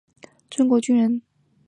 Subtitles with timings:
[0.49, 1.21] 庄国钧人。